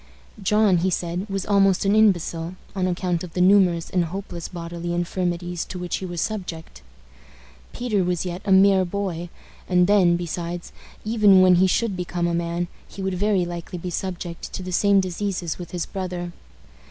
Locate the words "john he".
0.41-0.89